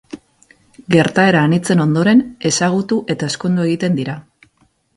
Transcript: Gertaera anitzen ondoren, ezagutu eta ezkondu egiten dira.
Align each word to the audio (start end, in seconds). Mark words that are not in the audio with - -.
Gertaera 0.95 1.43
anitzen 1.49 1.83
ondoren, 1.85 2.25
ezagutu 2.53 2.99
eta 3.17 3.31
ezkondu 3.33 3.69
egiten 3.69 4.03
dira. 4.03 4.21